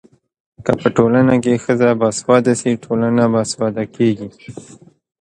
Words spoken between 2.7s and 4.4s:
ټولنه باسواده کيږي.